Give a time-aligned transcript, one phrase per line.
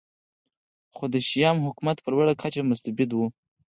[0.95, 3.19] خو د شیام حکومت په لوړه کچه مستبد و